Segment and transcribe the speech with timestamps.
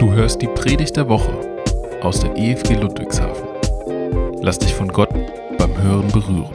[0.00, 1.30] Du hörst die Predigt der Woche
[2.00, 3.46] aus der EFG Ludwigshafen.
[4.40, 5.10] Lass dich von Gott
[5.58, 6.54] beim Hören berühren.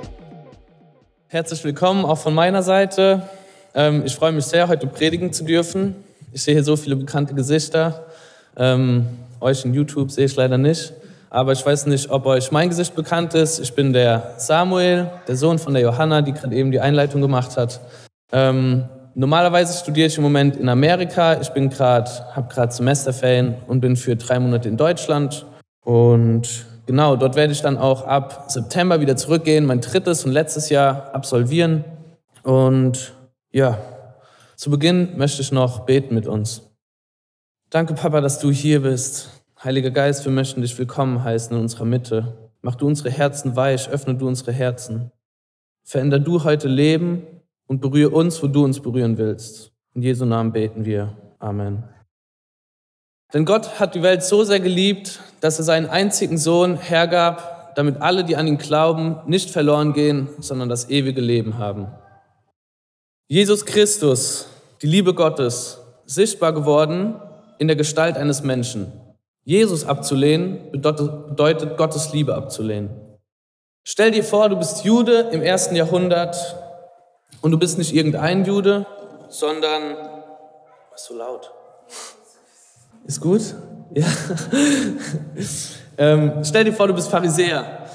[1.27, 3.21] Herzlich willkommen auch von meiner Seite.
[3.75, 5.93] Ähm, ich freue mich sehr, heute predigen zu dürfen.
[6.33, 8.07] Ich sehe hier so viele bekannte Gesichter.
[8.57, 9.05] Ähm,
[9.39, 10.93] euch in YouTube sehe ich leider nicht.
[11.29, 13.59] Aber ich weiß nicht, ob euch mein Gesicht bekannt ist.
[13.59, 17.57] Ich bin der Samuel, der Sohn von der Johanna, die gerade eben die Einleitung gemacht
[17.57, 17.79] hat.
[18.31, 18.85] Ähm,
[19.15, 21.39] normalerweise studiere ich im Moment in Amerika.
[21.41, 25.45] Ich bin gerade, habe gerade Semesterferien und bin für drei Monate in Deutschland.
[25.83, 30.69] Und genau, dort werde ich dann auch ab September wieder zurückgehen, mein drittes und letztes
[30.69, 31.85] Jahr absolvieren.
[32.43, 33.13] Und
[33.51, 33.79] ja,
[34.55, 36.61] zu Beginn möchte ich noch beten mit uns.
[37.69, 39.31] Danke, Papa, dass du hier bist.
[39.63, 42.49] Heiliger Geist, wir möchten dich willkommen heißen in unserer Mitte.
[42.61, 45.11] Mach du unsere Herzen weich, öffne du unsere Herzen.
[45.83, 47.23] Veränder du heute Leben
[47.67, 49.71] und berühre uns, wo du uns berühren willst.
[49.93, 51.15] In Jesu Namen beten wir.
[51.39, 51.83] Amen.
[53.33, 58.01] Denn Gott hat die Welt so sehr geliebt, dass er seinen einzigen Sohn hergab, damit
[58.01, 61.87] alle, die an ihn glauben, nicht verloren gehen, sondern das ewige Leben haben.
[63.27, 64.47] Jesus Christus,
[64.81, 67.15] die Liebe Gottes, sichtbar geworden
[67.57, 68.91] in der Gestalt eines Menschen.
[69.43, 72.89] Jesus abzulehnen bedeutet, Gottes Liebe abzulehnen.
[73.83, 76.35] Stell dir vor, du bist Jude im ersten Jahrhundert
[77.45, 78.87] und du bist nicht irgendein Jude,
[79.29, 79.83] sondern.
[80.91, 81.51] Was so laut?
[83.05, 83.53] Ist gut?
[83.93, 84.07] Ja.
[85.99, 87.85] ähm, stell dir vor, du bist Pharisäer,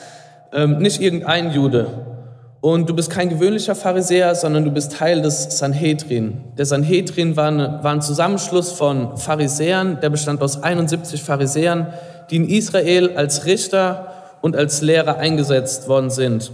[0.53, 1.89] ähm, nicht irgendein Jude.
[2.61, 6.45] Und du bist kein gewöhnlicher Pharisäer, sondern du bist Teil des Sanhedrin.
[6.57, 11.93] Der Sanhedrin war, eine, war ein Zusammenschluss von Pharisäern, der bestand aus 71 Pharisäern,
[12.31, 16.53] die in Israel als Richter und als Lehrer eingesetzt worden sind.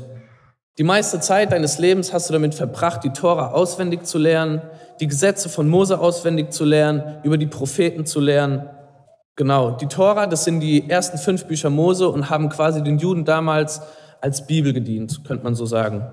[0.79, 4.61] Die meiste Zeit deines Lebens hast du damit verbracht, die Tora auswendig zu lernen,
[5.01, 8.69] die Gesetze von Mose auswendig zu lernen, über die Propheten zu lernen.
[9.37, 13.25] Genau, die Tora, das sind die ersten fünf Bücher Mose und haben quasi den Juden
[13.25, 13.81] damals
[14.21, 16.07] als Bibel gedient, könnte man so sagen.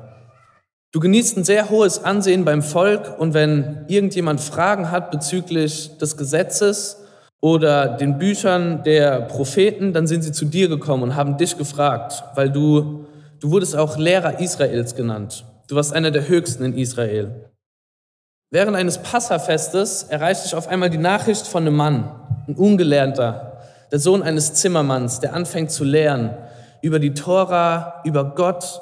[0.94, 6.16] Du genießt ein sehr hohes Ansehen beim Volk und wenn irgendjemand Fragen hat bezüglich des
[6.16, 7.03] Gesetzes
[7.41, 12.23] oder den Büchern der Propheten, dann sind sie zu dir gekommen und haben dich gefragt,
[12.35, 13.07] weil du,
[13.44, 15.44] du wurdest auch Lehrer Israels genannt.
[15.68, 17.50] Du warst einer der Höchsten in Israel.
[18.52, 22.09] Während eines Passafestes erreichte ich auf einmal die Nachricht von einem Mann,
[22.48, 23.58] ein Ungelernter,
[23.92, 26.38] der Sohn eines Zimmermanns, der anfängt zu lehren
[26.82, 28.82] über die Tora, über Gott.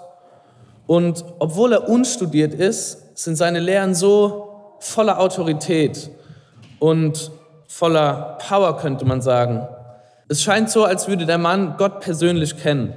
[0.86, 6.12] Und obwohl er unstudiert ist, sind seine Lehren so voller Autorität
[6.78, 7.32] und
[7.68, 9.68] voller Power, könnte man sagen.
[10.28, 12.94] Es scheint so, als würde der Mann Gott persönlich kennen.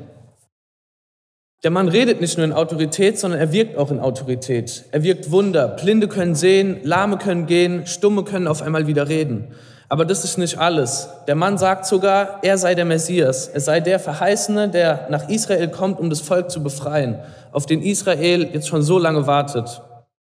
[1.64, 4.84] Der Mann redet nicht nur in Autorität, sondern er wirkt auch in Autorität.
[4.92, 5.68] Er wirkt Wunder.
[5.68, 9.48] Blinde können sehen, Lahme können gehen, Stumme können auf einmal wieder reden.
[9.88, 11.08] Aber das ist nicht alles.
[11.26, 13.48] Der Mann sagt sogar, er sei der Messias.
[13.48, 17.18] Er sei der Verheißene, der nach Israel kommt, um das Volk zu befreien,
[17.50, 19.80] auf den Israel jetzt schon so lange wartet.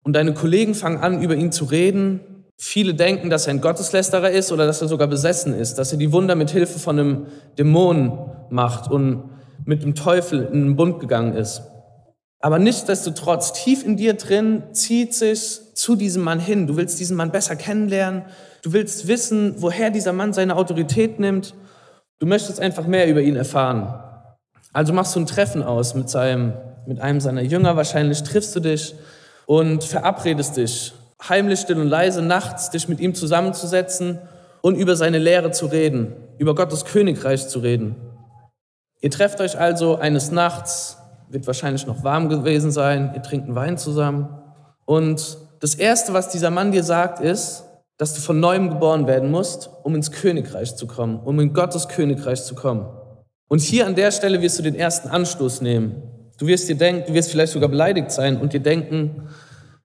[0.04, 2.20] Und deine Kollegen fangen an, über ihn zu reden.
[2.56, 5.98] Viele denken, dass er ein Gotteslästerer ist oder dass er sogar besessen ist, dass er
[5.98, 7.26] die Wunder mit Hilfe von einem
[7.58, 9.33] Dämon macht und
[9.64, 11.62] mit dem Teufel in einen Bund gegangen ist.
[12.40, 16.66] Aber nichtsdestotrotz, tief in dir drin zieht sich zu diesem Mann hin.
[16.66, 18.24] Du willst diesen Mann besser kennenlernen.
[18.62, 21.54] Du willst wissen, woher dieser Mann seine Autorität nimmt.
[22.18, 23.94] Du möchtest einfach mehr über ihn erfahren.
[24.74, 26.52] Also machst du ein Treffen aus mit, seinem,
[26.86, 27.76] mit einem seiner Jünger.
[27.76, 28.94] Wahrscheinlich triffst du dich
[29.46, 30.92] und verabredest dich,
[31.26, 34.18] heimlich, still und leise, nachts dich mit ihm zusammenzusetzen
[34.60, 37.96] und über seine Lehre zu reden, über Gottes Königreich zu reden.
[39.04, 40.96] Ihr trefft euch also eines Nachts,
[41.28, 44.30] wird wahrscheinlich noch warm gewesen sein, ihr trinkt einen Wein zusammen.
[44.86, 47.64] Und das Erste, was dieser Mann dir sagt, ist,
[47.98, 51.88] dass du von neuem geboren werden musst, um ins Königreich zu kommen, um in Gottes
[51.88, 52.86] Königreich zu kommen.
[53.46, 56.30] Und hier an der Stelle wirst du den ersten Anstoß nehmen.
[56.38, 59.28] Du wirst dir denken, du wirst vielleicht sogar beleidigt sein und dir denken,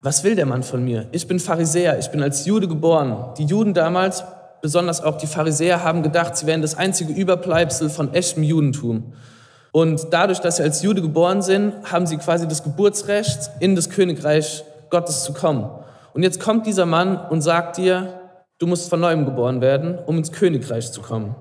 [0.02, 1.08] was will der Mann von mir?
[1.14, 3.34] Ich bin Pharisäer, ich bin als Jude geboren.
[3.38, 4.26] Die Juden damals,
[4.66, 9.14] besonders auch die Pharisäer, haben gedacht, sie wären das einzige Überbleibsel von echtem Judentum.
[9.72, 13.92] Und dadurch, dass sie als Jude geboren sind, haben sie quasi das Geburtsrecht, in das
[13.92, 15.70] Königreich Gottes zu kommen.
[16.16, 18.20] Und jetzt kommt dieser Mann und sagt dir,
[18.58, 21.36] du musst von neuem geboren werden, um ins Königreich zu kommen.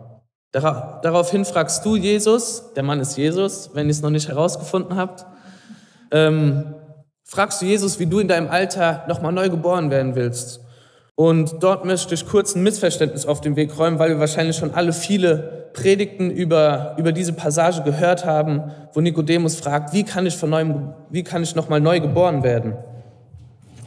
[0.52, 5.25] Daraufhin fragst du Jesus, der Mann ist Jesus, wenn ihr es noch nicht herausgefunden habt,
[6.10, 6.75] ähm,
[7.25, 10.60] fragst du Jesus, wie du in deinem Alter nochmal neu geboren werden willst.
[11.16, 14.75] Und dort möchte ich kurz ein Missverständnis auf den Weg räumen, weil wir wahrscheinlich schon
[14.75, 18.62] alle viele Predigten über, über diese Passage gehört haben,
[18.93, 22.75] wo Nikodemus fragt, wie kann ich von neuem, wie kann ich nochmal neu geboren werden?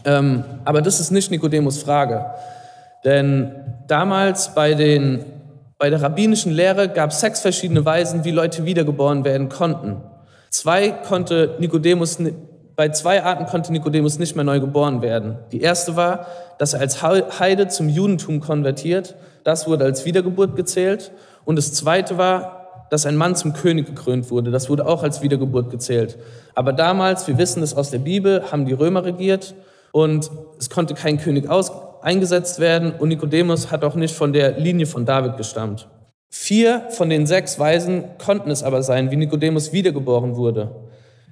[0.05, 2.25] Ähm, aber das ist nicht Nikodemus Frage.
[3.03, 3.51] Denn
[3.87, 5.25] damals bei den
[5.79, 10.01] Bei der rabbinischen Lehre gab es sechs verschiedene Weisen, wie Leute wiedergeboren werden konnten.
[10.49, 12.17] Zwei konnte Nikodemus,
[12.77, 15.39] bei zwei Arten konnte Nikodemus nicht mehr neu geboren werden.
[15.51, 16.27] Die erste war,
[16.59, 19.15] dass er als Heide zum Judentum konvertiert.
[19.43, 21.11] Das wurde als Wiedergeburt gezählt.
[21.43, 24.51] Und das zweite war, dass ein Mann zum König gekrönt wurde.
[24.51, 26.19] Das wurde auch als Wiedergeburt gezählt.
[26.53, 29.55] Aber damals, wir wissen es aus der Bibel, haben die Römer regiert
[29.91, 30.29] und
[30.59, 31.71] es konnte kein König aus
[32.03, 35.87] eingesetzt werden und Nikodemus hat auch nicht von der Linie von David gestammt.
[36.29, 40.86] Vier von den sechs Weisen konnten es aber sein, wie Nikodemus wiedergeboren wurde.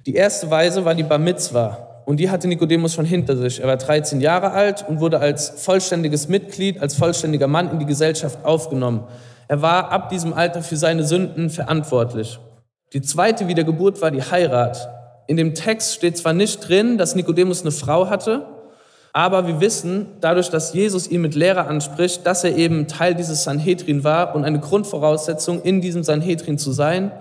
[0.05, 3.59] Die erste Weise war die Bar Mitzwa und die hatte Nikodemus schon hinter sich.
[3.59, 7.87] Er war 13 Jahre alt und wurde als vollständiges Mitglied, als vollständiger Mann in die
[7.87, 9.05] Gesellschaft aufgenommen.
[9.47, 12.39] Er war ab diesem Alter für seine Sünden verantwortlich.
[12.93, 14.89] Die zweite Wiedergeburt war die Heirat.
[15.25, 18.45] In dem Text steht zwar nicht drin, dass Nikodemus eine Frau hatte,
[19.11, 23.43] aber wir wissen, dadurch, dass Jesus ihn mit Lehre anspricht, dass er eben Teil dieses
[23.43, 27.11] Sanhedrin war und eine Grundvoraussetzung, in diesem Sanhedrin zu sein,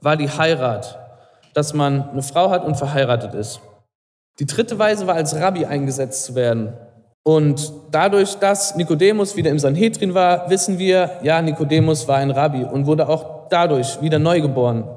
[0.00, 0.99] war die Heirat,
[1.60, 3.60] dass man eine Frau hat und verheiratet ist.
[4.38, 6.72] Die dritte Weise war, als Rabbi eingesetzt zu werden.
[7.22, 12.64] Und dadurch, dass Nikodemus wieder im Sanhedrin war, wissen wir, ja, Nikodemus war ein Rabbi
[12.64, 14.88] und wurde auch dadurch wieder neu geboren.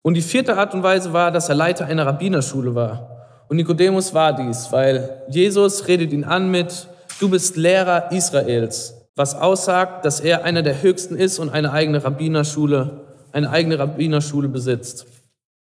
[0.00, 3.26] Und die vierte Art und Weise war, dass er Leiter einer Rabbinerschule war.
[3.50, 6.88] Und Nikodemus war dies, weil Jesus redet ihn an mit,
[7.20, 12.02] du bist Lehrer Israels, was aussagt, dass er einer der Höchsten ist und eine eigene
[12.02, 13.02] Rabbinerschule,
[13.32, 15.04] eine eigene Rabbinerschule besitzt.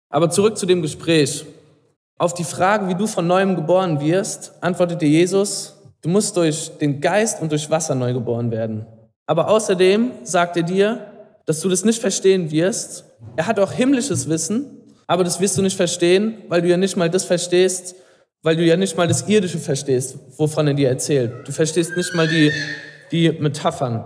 [0.09, 1.45] Aber zurück zu dem Gespräch.
[2.17, 7.01] Auf die Frage, wie du von neuem geboren wirst, antwortete Jesus, du musst durch den
[7.01, 8.85] Geist und durch Wasser neu geboren werden.
[9.25, 11.11] Aber außerdem sagt er dir,
[11.45, 13.03] dass du das nicht verstehen wirst.
[13.35, 16.95] Er hat auch himmlisches Wissen, aber das wirst du nicht verstehen, weil du ja nicht
[16.95, 17.95] mal das verstehst,
[18.41, 21.47] weil du ja nicht mal das Irdische verstehst, wovon er dir erzählt.
[21.47, 22.51] Du verstehst nicht mal die,
[23.11, 24.05] die Metaphern.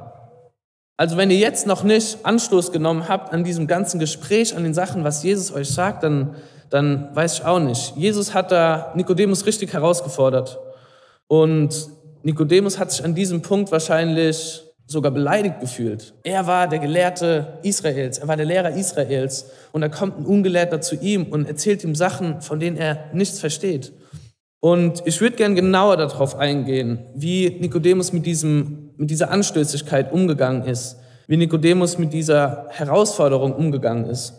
[0.99, 4.73] Also wenn ihr jetzt noch nicht Anstoß genommen habt an diesem ganzen Gespräch, an den
[4.73, 6.35] Sachen, was Jesus euch sagt, dann,
[6.69, 7.95] dann weiß ich auch nicht.
[7.95, 10.59] Jesus hat da Nikodemus richtig herausgefordert.
[11.27, 11.87] Und
[12.23, 16.15] Nikodemus hat sich an diesem Punkt wahrscheinlich sogar beleidigt gefühlt.
[16.23, 20.81] Er war der Gelehrte Israels, er war der Lehrer Israels und da kommt ein Ungelehrter
[20.81, 23.93] zu ihm und erzählt ihm Sachen, von denen er nichts versteht.
[24.61, 30.63] Und ich würde gern genauer darauf eingehen, wie Nikodemus mit, diesem, mit dieser Anstößigkeit umgegangen
[30.63, 30.97] ist,
[31.27, 34.33] wie Nikodemus mit dieser Herausforderung umgegangen ist.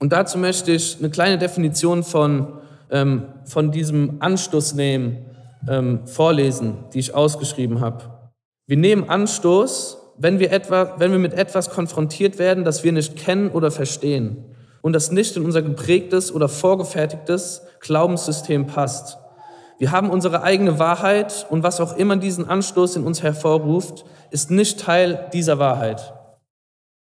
[0.00, 2.58] Und dazu möchte ich eine kleine Definition von,
[2.90, 5.26] ähm, von diesem Anstoß nehmen,
[5.68, 8.04] ähm, vorlesen, die ich ausgeschrieben habe.
[8.66, 13.16] Wir nehmen Anstoß, wenn wir, etwa, wenn wir mit etwas konfrontiert werden, das wir nicht
[13.16, 14.44] kennen oder verstehen
[14.80, 19.18] und das nicht in unser geprägtes oder vorgefertigtes Glaubenssystem passt.
[19.78, 24.50] Wir haben unsere eigene Wahrheit und was auch immer diesen Anstoß in uns hervorruft, ist
[24.50, 26.14] nicht Teil dieser Wahrheit.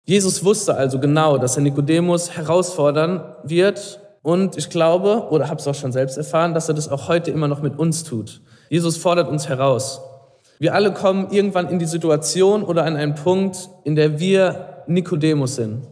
[0.04, 5.66] Jesus wusste also genau, dass er Nikodemus herausfordern wird und ich glaube, oder habe es
[5.66, 8.40] auch schon selbst erfahren, dass er das auch heute immer noch mit uns tut.
[8.68, 10.00] Jesus fordert uns heraus.
[10.58, 15.56] Wir alle kommen irgendwann in die Situation oder an einen Punkt, in der wir Nikodemus
[15.56, 15.86] sind.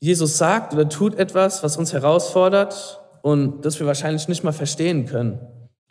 [0.00, 5.06] Jesus sagt oder tut etwas, was uns herausfordert und das wir wahrscheinlich nicht mal verstehen
[5.06, 5.38] können.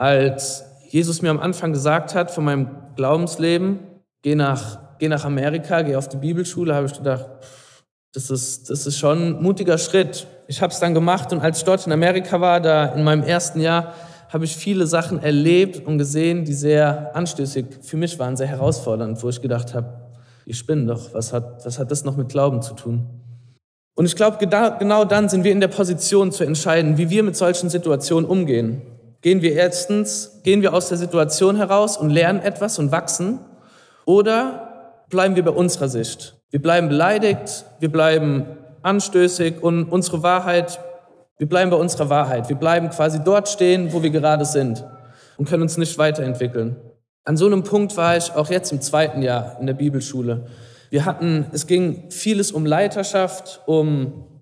[0.04, 2.68] Als Jesus mir am Anfang gesagt hat von meinem
[2.98, 3.80] Glaubensleben,
[4.22, 7.26] geh nach, geh nach Amerika, geh auf die Bibelschule, habe ich gedacht,
[8.14, 10.28] das ist, das ist schon ein mutiger Schritt.
[10.48, 13.24] Ich habe es dann gemacht und als ich dort in Amerika war, da in meinem
[13.24, 13.94] ersten Jahr,
[14.28, 19.24] habe ich viele Sachen erlebt und gesehen, die sehr anstößig für mich waren, sehr herausfordernd,
[19.24, 20.02] wo ich gedacht habe,
[20.46, 23.08] ich spinne doch, was hat, was hat das noch mit Glauben zu tun?
[23.96, 27.38] Und ich glaube, genau dann sind wir in der Position zu entscheiden, wie wir mit
[27.38, 28.82] solchen Situationen umgehen.
[29.24, 33.40] Gehen wir erstens, gehen wir aus der Situation heraus und lernen etwas und wachsen
[34.06, 36.36] oder bleiben wir bei unserer Sicht?
[36.52, 38.46] Wir bleiben beleidigt, wir bleiben
[38.84, 40.80] anstößig und unsere Wahrheit
[41.44, 42.48] wir bleiben bei unserer Wahrheit.
[42.48, 44.86] Wir bleiben quasi dort stehen, wo wir gerade sind
[45.38, 46.76] und können uns nicht weiterentwickeln.
[47.26, 50.46] An so einem Punkt war ich auch jetzt im zweiten Jahr in der Bibelschule.
[50.90, 54.42] Wir hatten, es ging vieles um Leiterschaft, um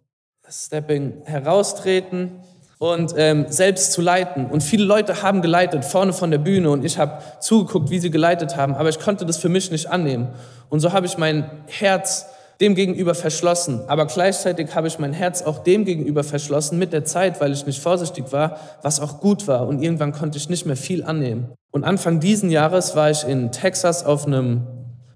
[0.49, 2.41] Stepping, heraustreten
[2.81, 4.47] und ähm, selbst zu leiten.
[4.47, 8.09] Und viele Leute haben geleitet, vorne von der Bühne und ich habe zugeguckt, wie sie
[8.09, 10.29] geleitet haben, aber ich konnte das für mich nicht annehmen.
[10.67, 12.25] Und so habe ich mein Herz
[12.59, 13.81] dem gegenüber verschlossen.
[13.85, 17.67] Aber gleichzeitig habe ich mein Herz auch dem gegenüber verschlossen mit der Zeit, weil ich
[17.67, 19.67] nicht vorsichtig war, was auch gut war.
[19.67, 21.53] Und irgendwann konnte ich nicht mehr viel annehmen.
[21.69, 24.65] Und Anfang diesen Jahres war ich in Texas auf einem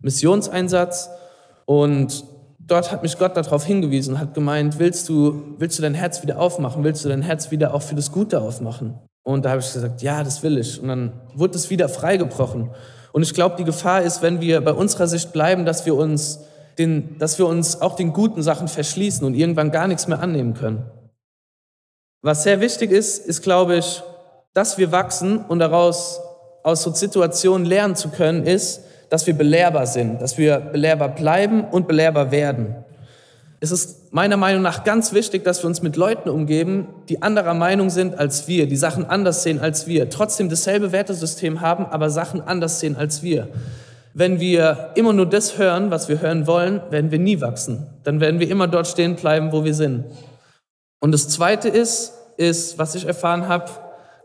[0.01, 1.09] Missionseinsatz
[1.65, 2.25] und
[2.67, 6.23] dort hat mich Gott darauf hingewiesen und hat gemeint, willst du, willst du dein Herz
[6.23, 6.83] wieder aufmachen?
[6.83, 8.99] Willst du dein Herz wieder auch für das Gute aufmachen?
[9.23, 10.79] Und da habe ich gesagt, ja, das will ich.
[10.79, 12.71] Und dann wurde es wieder freigebrochen.
[13.11, 16.39] Und ich glaube, die Gefahr ist, wenn wir bei unserer Sicht bleiben, dass wir uns
[16.77, 20.53] den, dass wir uns auch den guten Sachen verschließen und irgendwann gar nichts mehr annehmen
[20.53, 20.85] können.
[22.21, 24.03] Was sehr wichtig ist, ist, glaube ich,
[24.53, 26.19] dass wir wachsen und daraus
[26.63, 28.81] aus so Situationen lernen zu können, ist,
[29.15, 32.75] dass wir belehrbar sind, dass wir belehrbar bleiben und belehrbar werden.
[33.61, 37.53] Es ist meiner Meinung nach ganz wichtig, dass wir uns mit Leuten umgeben, die anderer
[37.53, 42.09] Meinung sind als wir, die Sachen anders sehen als wir, trotzdem dasselbe Wertesystem haben, aber
[42.09, 43.47] Sachen anders sehen als wir.
[44.13, 47.87] Wenn wir immer nur das hören, was wir hören wollen, werden wir nie wachsen.
[48.03, 50.03] Dann werden wir immer dort stehen bleiben, wo wir sind.
[50.99, 53.71] Und das Zweite ist, ist, was ich erfahren habe,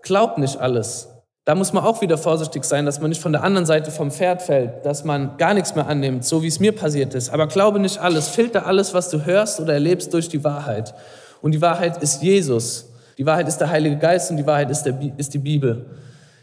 [0.03, 1.07] glaub nicht alles.
[1.51, 4.13] Da muss man auch wieder vorsichtig sein, dass man nicht von der anderen Seite vom
[4.13, 7.31] Pferd fällt, dass man gar nichts mehr annimmt, so wie es mir passiert ist.
[7.31, 10.95] Aber glaube nicht alles, filter alles, was du hörst oder erlebst, durch die Wahrheit.
[11.43, 12.93] Und die Wahrheit ist Jesus.
[13.19, 15.87] Die Wahrheit ist der Heilige Geist und die Wahrheit ist, der, ist die Bibel.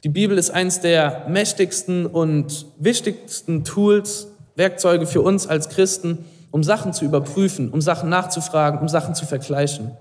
[0.03, 6.65] Die Bibel ist eines der mächtigsten und wichtigsten Tools, Werkzeuge für uns als Christen, um
[6.65, 9.95] Sachen zu überprüfen, um Sachen nachzufragen, um Sachen zu vergleichen,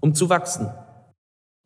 [0.00, 0.68] um zu wachsen.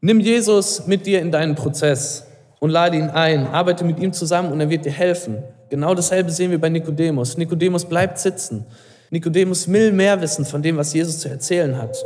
[0.00, 2.26] Nimm Jesus mit dir in deinen Prozess
[2.58, 5.42] und lade ihn ein, arbeite mit ihm zusammen und er wird dir helfen.
[5.68, 7.36] Genau dasselbe sehen wir bei Nikodemus.
[7.36, 8.64] Nikodemus bleibt sitzen.
[9.10, 11.96] Nikodemus will mehr wissen von dem, was Jesus zu erzählen hat.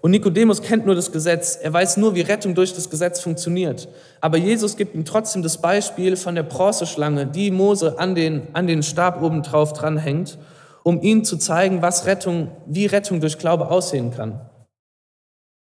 [0.00, 1.56] Und Nikodemus kennt nur das Gesetz.
[1.62, 3.88] Er weiß nur, wie Rettung durch das Gesetz funktioniert.
[4.20, 8.66] Aber Jesus gibt ihm trotzdem das Beispiel von der Bronzeschlange, die Mose an den, an
[8.66, 10.38] den Stab oben drauf dranhängt,
[10.82, 14.40] um ihm zu zeigen, was Rettung, wie Rettung durch Glaube aussehen kann.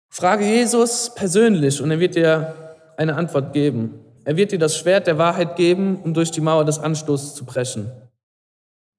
[0.10, 2.54] Frage Jesus persönlich und er wird dir
[2.96, 4.00] eine Antwort geben.
[4.28, 7.46] Er wird dir das Schwert der Wahrheit geben, um durch die Mauer des Anstoßes zu
[7.46, 7.90] brechen.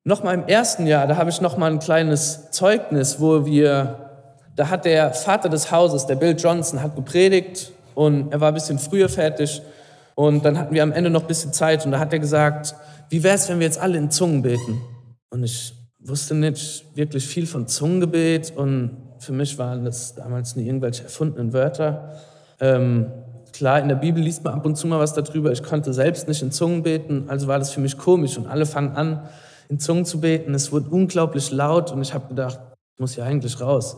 [0.02, 4.08] Nochmal im ersten Jahr, da habe ich nochmal ein kleines Zeugnis, wo wir,
[4.56, 8.54] da hat der Vater des Hauses, der Bill Johnson, hat gepredigt und er war ein
[8.54, 9.60] bisschen früher fertig
[10.14, 12.74] und dann hatten wir am Ende noch ein bisschen Zeit und da hat er gesagt,
[13.10, 14.80] wie wäre es, wenn wir jetzt alle in Zungen beten?
[15.28, 20.64] Und ich wusste nicht wirklich viel von Zungengebet und für mich waren das damals nie
[20.64, 22.14] irgendwelche erfundenen Wörter.
[22.60, 23.12] Ähm,
[23.58, 25.50] Klar, in der Bibel liest man ab und zu mal was darüber.
[25.50, 28.38] Ich konnte selbst nicht in Zungen beten, also war das für mich komisch.
[28.38, 29.28] Und alle fangen an,
[29.68, 30.54] in Zungen zu beten.
[30.54, 32.60] Es wurde unglaublich laut und ich habe gedacht,
[32.94, 33.96] ich muss ja eigentlich raus.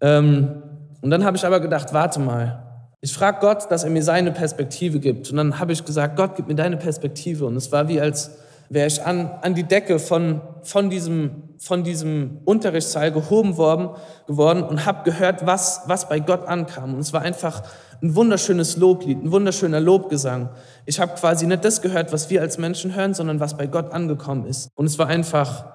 [0.00, 0.62] Ähm,
[1.00, 2.62] und dann habe ich aber gedacht, warte mal.
[3.00, 5.28] Ich frage Gott, dass er mir seine Perspektive gibt.
[5.28, 7.46] Und dann habe ich gesagt, Gott, gib mir deine Perspektive.
[7.46, 8.30] Und es war wie, als
[8.68, 13.90] wäre ich an, an die Decke von, von, diesem, von diesem Unterrichtssaal gehoben worden,
[14.26, 16.94] geworden und habe gehört, was, was bei Gott ankam.
[16.94, 17.62] Und es war einfach
[18.02, 20.50] ein wunderschönes Loblied, ein wunderschöner Lobgesang.
[20.86, 23.92] Ich habe quasi nicht das gehört, was wir als Menschen hören, sondern was bei Gott
[23.92, 24.70] angekommen ist.
[24.76, 25.66] Und es war einfach,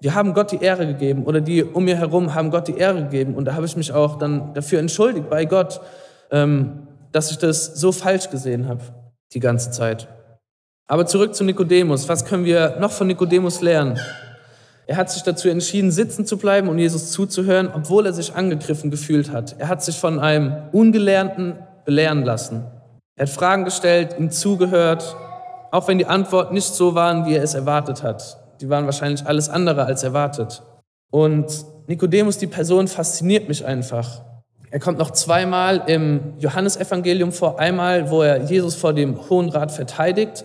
[0.00, 3.04] wir haben Gott die Ehre gegeben oder die um mir herum haben Gott die Ehre
[3.04, 3.34] gegeben.
[3.34, 5.80] Und da habe ich mich auch dann dafür entschuldigt bei Gott,
[6.30, 8.82] ähm, dass ich das so falsch gesehen habe
[9.32, 10.08] die ganze Zeit.
[10.86, 12.08] Aber zurück zu Nikodemus.
[12.08, 13.98] Was können wir noch von Nikodemus lernen?
[14.90, 18.90] Er hat sich dazu entschieden, sitzen zu bleiben und Jesus zuzuhören, obwohl er sich angegriffen
[18.90, 19.54] gefühlt hat.
[19.56, 21.54] Er hat sich von einem Ungelernten
[21.84, 22.64] belehren lassen.
[23.14, 25.14] Er hat Fragen gestellt, ihm zugehört,
[25.70, 28.40] auch wenn die Antworten nicht so waren, wie er es erwartet hat.
[28.60, 30.60] Die waren wahrscheinlich alles andere als erwartet.
[31.12, 31.46] Und
[31.86, 34.22] Nikodemus, die Person, fasziniert mich einfach.
[34.72, 37.60] Er kommt noch zweimal im Johannesevangelium vor.
[37.60, 40.44] Einmal, wo er Jesus vor dem Hohen Rat verteidigt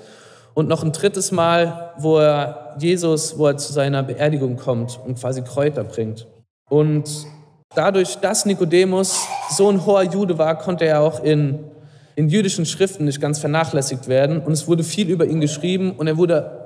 [0.56, 5.20] und noch ein drittes Mal, wo er Jesus, wo er zu seiner Beerdigung kommt und
[5.20, 6.26] quasi Kräuter bringt.
[6.70, 7.28] Und
[7.76, 11.60] dadurch, dass Nikodemus so ein hoher Jude war, konnte er auch in,
[12.16, 14.40] in jüdischen Schriften nicht ganz vernachlässigt werden.
[14.40, 16.62] Und es wurde viel über ihn geschrieben und er wurde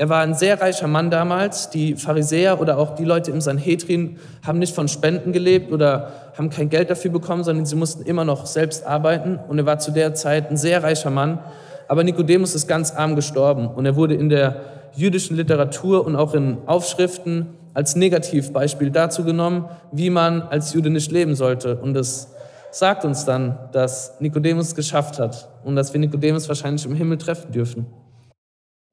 [0.00, 1.70] er war ein sehr reicher Mann damals.
[1.70, 6.50] Die Pharisäer oder auch die Leute im Sanhedrin haben nicht von Spenden gelebt oder haben
[6.50, 9.40] kein Geld dafür bekommen, sondern sie mussten immer noch selbst arbeiten.
[9.48, 11.40] Und er war zu der Zeit ein sehr reicher Mann.
[11.88, 14.60] Aber Nikodemus ist ganz arm gestorben und er wurde in der
[14.94, 21.10] jüdischen Literatur und auch in Aufschriften als Negativbeispiel dazu genommen, wie man als Jude nicht
[21.10, 21.76] leben sollte.
[21.76, 22.34] Und das
[22.70, 27.18] sagt uns dann, dass Nikodemus es geschafft hat und dass wir Nikodemus wahrscheinlich im Himmel
[27.18, 27.86] treffen dürfen.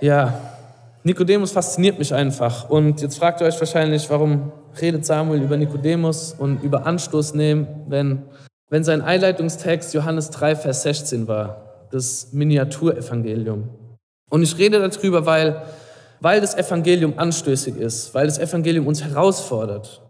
[0.02, 0.34] Ja,
[1.04, 2.70] Nikodemus fasziniert mich einfach.
[2.70, 7.68] Und jetzt fragt ihr euch wahrscheinlich, warum redet Samuel über Nikodemus und über Anstoß nehmen,
[7.88, 8.24] wenn,
[8.70, 11.65] wenn sein Einleitungstext Johannes 3, Vers 16 war,
[11.96, 13.70] das Miniaturevangelium.
[14.30, 15.64] Und ich rede darüber, weil
[16.26, 20.02] weil das Evangelium anstößig ist, weil das Evangelium uns herausfordert.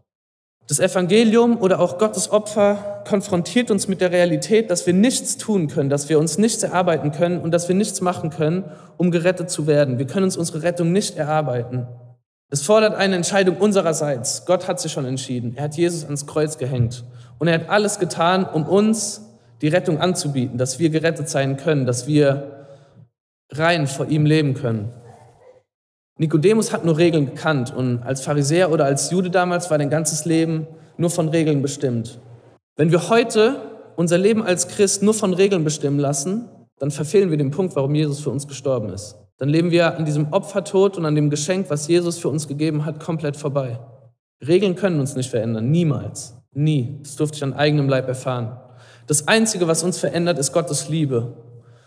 [0.67, 5.67] Das Evangelium oder auch Gottes Opfer konfrontiert uns mit der Realität, dass wir nichts tun
[5.67, 8.63] können, dass wir uns nichts erarbeiten können und dass wir nichts machen können,
[8.97, 9.99] um gerettet zu werden.
[9.99, 11.85] Wir können uns unsere Rettung nicht erarbeiten.
[12.49, 14.45] Es fordert eine Entscheidung unsererseits.
[14.45, 15.53] Gott hat sich schon entschieden.
[15.55, 17.03] Er hat Jesus ans Kreuz gehängt.
[17.37, 19.24] Und er hat alles getan, um uns
[19.61, 22.67] die Rettung anzubieten, dass wir gerettet sein können, dass wir
[23.51, 24.91] rein vor ihm leben können.
[26.17, 30.25] Nikodemus hat nur Regeln gekannt und als Pharisäer oder als Jude damals war dein ganzes
[30.25, 32.19] Leben nur von Regeln bestimmt.
[32.77, 33.61] Wenn wir heute
[33.95, 37.95] unser Leben als Christ nur von Regeln bestimmen lassen, dann verfehlen wir den Punkt, warum
[37.95, 39.17] Jesus für uns gestorben ist.
[39.37, 42.85] Dann leben wir an diesem Opfertod und an dem Geschenk, was Jesus für uns gegeben
[42.85, 43.79] hat, komplett vorbei.
[44.45, 46.99] Regeln können uns nicht verändern, niemals, nie.
[47.03, 48.57] Das durfte ich an eigenem Leib erfahren.
[49.07, 51.33] Das Einzige, was uns verändert, ist Gottes Liebe.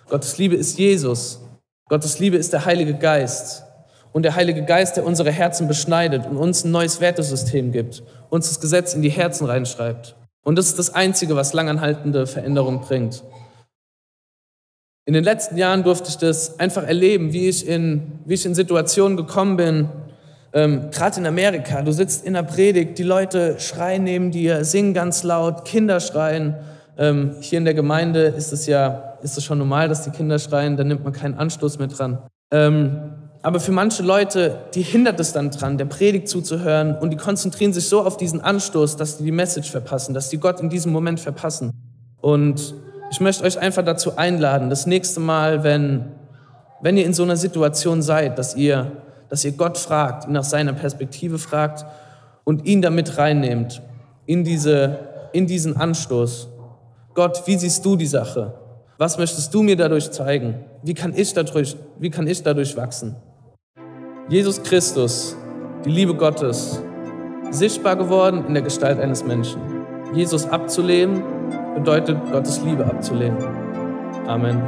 [0.09, 1.41] Gottes Liebe ist Jesus.
[1.89, 3.65] Gottes Liebe ist der Heilige Geist.
[4.13, 8.49] Und der Heilige Geist, der unsere Herzen beschneidet und uns ein neues Wertesystem gibt, uns
[8.49, 10.17] das Gesetz in die Herzen reinschreibt.
[10.45, 13.23] Und das ist das Einzige, was langanhaltende Veränderung bringt.
[15.05, 18.55] In den letzten Jahren durfte ich das einfach erleben, wie ich in, wie ich in
[18.55, 19.89] Situationen gekommen bin,
[20.53, 21.83] ähm, gerade in Amerika.
[21.83, 26.57] Du sitzt in der Predigt, die Leute schreien neben dir, singen ganz laut, Kinder schreien.
[26.99, 30.39] Ähm, hier in der Gemeinde ist es ja ist es schon normal, dass die Kinder
[30.39, 32.19] schreien, da nimmt man keinen Anstoß mehr dran.
[32.51, 33.13] Ähm,
[33.43, 37.73] aber für manche Leute, die hindert es dann dran, der Predigt zuzuhören und die konzentrieren
[37.73, 40.93] sich so auf diesen Anstoß, dass die die Message verpassen, dass die Gott in diesem
[40.93, 41.71] Moment verpassen.
[42.21, 42.75] Und
[43.11, 46.07] ich möchte euch einfach dazu einladen, das nächste Mal, wenn,
[46.83, 48.91] wenn ihr in so einer Situation seid, dass ihr,
[49.29, 51.87] dass ihr Gott fragt, ihn nach seiner Perspektive fragt
[52.45, 53.83] und ihn damit reinnehmt
[54.27, 54.99] in, diese,
[55.33, 56.49] in diesen Anstoß.
[57.19, 58.55] Gott, wie siehst du die Sache?
[58.97, 60.55] Was möchtest du mir dadurch zeigen?
[60.85, 63.17] Wie kann ich dadurch, wie kann ich dadurch wachsen?
[64.29, 65.37] Jesus Christus,
[65.85, 66.81] die Liebe Gottes,
[67.51, 69.61] sichtbar geworden in der Gestalt eines Menschen.
[70.15, 71.25] Jesus abzulehnen
[71.75, 73.43] bedeutet Gottes Liebe abzulehnen.
[74.29, 74.63] Amen.